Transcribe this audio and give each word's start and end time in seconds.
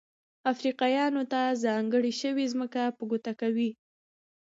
افریقایانو 0.51 1.23
ته 1.31 1.41
ځانګړې 1.63 2.11
شوې 2.21 2.45
ځمکه 2.53 2.81
په 2.97 3.03
ګوته 3.09 3.33
کوي. 3.41 3.69